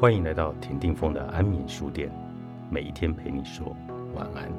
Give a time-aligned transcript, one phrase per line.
[0.00, 2.10] 欢迎来到田定峰的安眠书店，
[2.70, 3.76] 每一天陪你说
[4.14, 4.50] 晚安。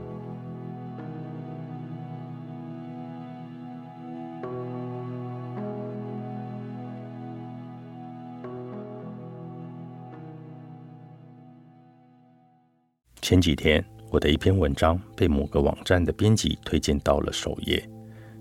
[13.20, 17.84] 前几天，我的一篇文章被某个网站的编辑推荐到了首页，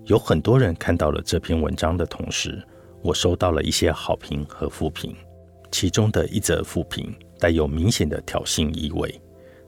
[0.05, 2.63] 有很多人看到了这篇文章的同时，
[3.01, 5.15] 我收到了一些好评和负评。
[5.71, 9.19] 其中的一则负评带有明显的挑衅意味。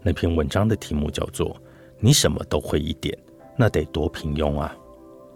[0.01, 1.55] 那篇文章的题目叫做
[1.97, 3.17] “你什么都会一点，
[3.57, 4.75] 那得多平庸啊！”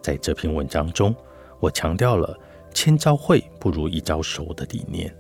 [0.04, 1.16] 在这篇文章中，
[1.60, 2.38] 我强调了
[2.74, 5.14] “千招会不如一招熟”的理念，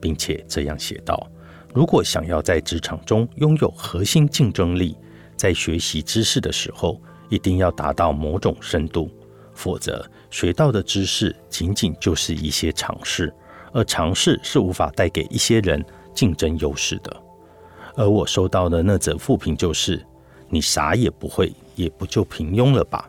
[0.00, 1.26] 并且这样写道
[1.74, 4.96] ：“如果想要在职场中拥有核心竞争力，
[5.34, 9.10] 在学习知识的时候一定要达到某种深度，
[9.54, 13.32] 否则学到的知识仅仅就是一些常识。”
[13.72, 17.16] 而尝试是无法带给一些人竞争优势的。
[17.96, 20.04] 而我收到的那则负评就是
[20.48, 23.08] ：“你啥也不会，也不就平庸了吧？”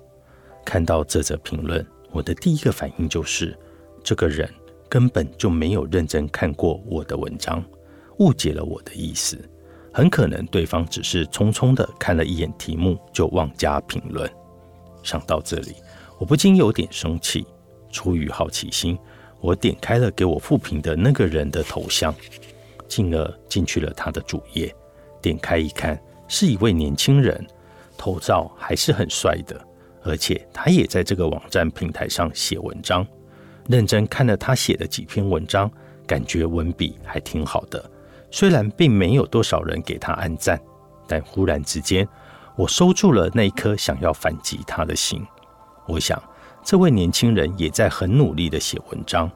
[0.65, 3.57] 看到这则评论，我的第一个反应就是，
[4.03, 4.49] 这个人
[4.89, 7.63] 根本就没有认真看过我的文章，
[8.19, 9.37] 误解了我的意思。
[9.93, 14.29] 很可能对方只是匆匆的看了一眼题目就妄加评论。
[15.03, 15.75] 想到这里，
[16.17, 17.45] 我不禁有点生气。
[17.91, 18.97] 出于好奇心。
[19.41, 22.13] 我点开了给我复评的那个人的头像，
[22.87, 24.73] 进而进去了他的主页。
[25.19, 27.43] 点开一看，是一位年轻人，
[27.97, 29.59] 头照还是很帅的，
[30.03, 33.05] 而且他也在这个网站平台上写文章。
[33.67, 35.69] 认真看了他写的几篇文章，
[36.05, 37.83] 感觉文笔还挺好的。
[38.29, 40.59] 虽然并没有多少人给他按赞，
[41.07, 42.07] 但忽然之间，
[42.55, 45.25] 我收住了那颗想要反击他的心。
[45.87, 46.21] 我想。
[46.63, 49.29] 这位年轻人也在很努力的写文章，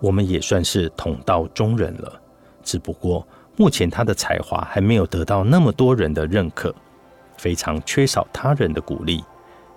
[0.00, 2.20] 我们也算是同道中人了。
[2.62, 3.26] 只不过
[3.56, 6.74] 目前他的才华还没有得到那么多人的认可，
[7.36, 9.22] 非常缺少他人的鼓励。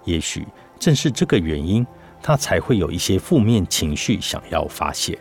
[0.05, 0.47] 也许
[0.79, 1.85] 正是这个原因，
[2.21, 5.17] 他才会有一些负面情绪想要发泄。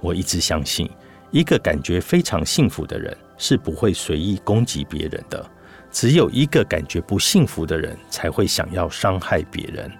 [0.00, 0.88] 我一直相信，
[1.30, 5.44] 一个感觉非常幸福的人是不会随意攻击别人的，
[5.90, 9.90] 只有一个感觉不幸福的人才会想要伤害别人。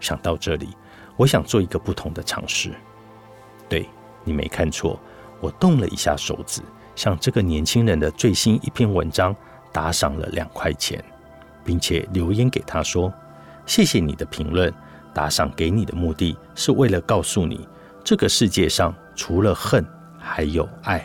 [0.00, 0.68] 想到这里，
[1.16, 2.72] 我想做一个不同的尝试。
[3.68, 3.88] 对
[4.24, 4.98] 你没看错，
[5.40, 6.62] 我动了一下手指，
[6.94, 9.34] 向这个年轻人的最新一篇文章
[9.72, 11.04] 打赏了两块钱，
[11.64, 13.12] 并且留言给他说
[13.66, 14.72] ：“谢谢你的评论，
[15.12, 17.68] 打赏给你的目的是为了告诉你，
[18.02, 19.84] 这个世界上除了恨
[20.18, 21.04] 还有爱。”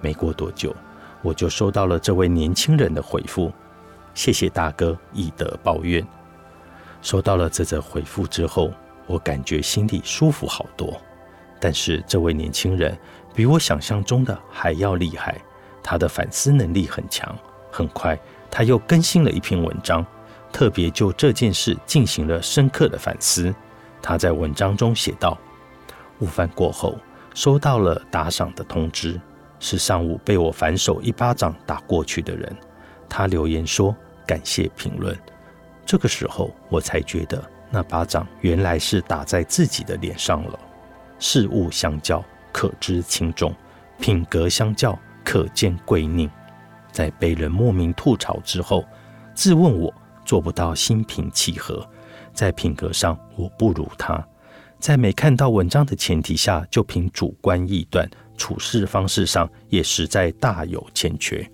[0.00, 0.74] 没过多久，
[1.22, 3.52] 我就收到了这位年轻人的回复
[4.14, 6.06] ：“谢谢大哥，以德报怨。”
[7.00, 8.72] 收到了这则回复之后，
[9.06, 11.00] 我感觉心里舒服好多。
[11.60, 12.96] 但是这位年轻人
[13.34, 15.36] 比我想象中的还要厉害，
[15.82, 17.36] 他的反思能力很强。
[17.70, 18.18] 很快，
[18.50, 20.04] 他又更新了一篇文章，
[20.50, 23.54] 特别就这件事进行了深刻的反思。
[24.00, 25.36] 他在文章中写道
[26.18, 26.96] ：“午饭过后，
[27.34, 29.20] 收到了打赏的通知，
[29.60, 32.56] 是上午被我反手一巴掌打过去的人。
[33.08, 33.94] 他留言说
[34.26, 35.16] 感谢评论。”
[35.88, 40.60] 这个时候，我才觉得那巴掌原来是打在自己的脸上了。
[41.18, 42.22] 事物相较，
[42.52, 43.50] 可知轻重；
[43.98, 46.28] 品格相较，可见贵佞。
[46.92, 48.84] 在被人莫名吐槽之后，
[49.32, 49.90] 自问我
[50.26, 51.88] 做不到心平气和，
[52.34, 54.22] 在品格上我不如他，
[54.78, 58.06] 在没看到文章的前提下就凭主观臆断
[58.36, 61.50] 处事方式上也实在大有欠缺。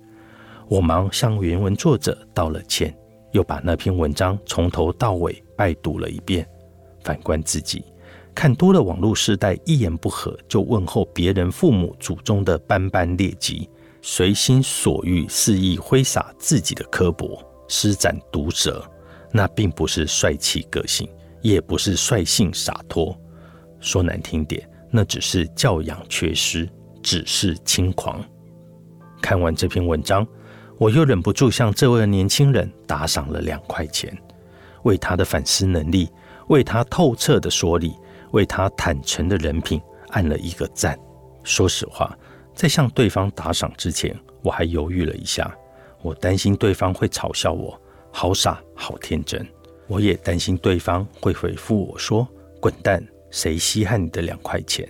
[0.67, 2.93] 我忙向原文作者道了歉。
[3.35, 6.47] 又把那篇文章从头到尾拜读了一遍。
[7.03, 7.83] 反观自己，
[8.33, 13.69] 看多了网络时代一言不合就问候别人父母祖宗的斑斑劣迹，
[14.01, 18.81] 随心所欲肆意挥洒自己的刻薄，施展毒舌，
[19.33, 21.05] 那并不是帅气个性，
[21.41, 23.13] 也不是率性洒脱。
[23.81, 26.69] 说难听点，那只是教养缺失，
[27.03, 28.23] 只是轻狂。
[29.21, 30.25] 看完这篇文章。
[30.77, 34.15] 我又忍不住向这位年轻人打赏了两块钱，
[34.83, 36.09] 为他的反思能力，
[36.47, 37.95] 为他透彻的说理，
[38.31, 40.99] 为他坦诚的人品按了一个赞。
[41.43, 42.17] 说实话，
[42.53, 45.49] 在向对方打赏之前，我还犹豫了一下，
[46.01, 47.79] 我担心对方会嘲笑我
[48.11, 49.47] 好傻好天真，
[49.87, 52.27] 我也担心对方会回复我说
[52.59, 53.01] 滚蛋，
[53.31, 54.85] 谁稀罕你的两块钱。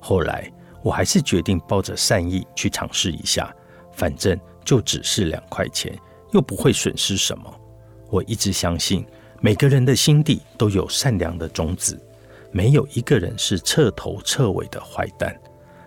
[0.00, 3.50] 后来，我还是决定抱着善意去尝试一下，
[3.94, 4.38] 反正。
[4.64, 5.96] 就只是两块钱，
[6.32, 7.60] 又不会损失什么。
[8.10, 9.04] 我一直相信，
[9.40, 12.00] 每个人的心底都有善良的种子，
[12.50, 15.38] 没有一个人是彻头彻尾的坏蛋。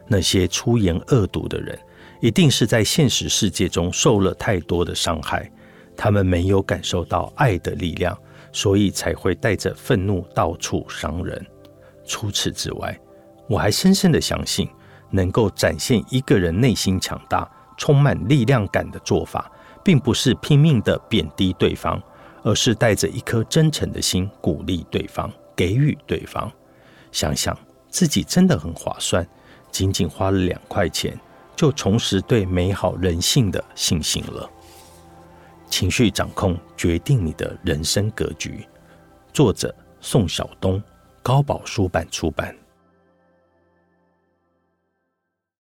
[0.08, 1.78] 那些出言恶毒的人，
[2.22, 5.52] 一定是在现实世界中受了太多的伤害，
[5.96, 8.18] 他们没有感受到爱的力量，
[8.54, 11.46] 所以才会带着愤怒到处伤人。
[12.06, 12.98] 除此之外，
[13.50, 14.70] 我还深深的相信，
[15.10, 19.50] 能够展现一个人内心强大、充满力量感的做法，
[19.84, 22.02] 并不是拼命的贬低对方，
[22.44, 26.52] 而是带着一颗真诚的心，鼓励对方，给予对方。
[27.12, 27.58] 想想
[27.90, 29.26] 自己真的很划算，
[29.72, 31.18] 仅仅花了两块钱。
[31.58, 34.48] 就重拾对美好人性的信心了。
[35.72, 38.64] 情绪掌控决定你的人生格局。
[39.34, 40.80] 作者：宋晓东，
[41.24, 42.56] 高宝书版出版。